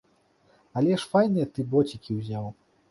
[0.81, 2.45] Але ж файныя ты боцікі ўзяў!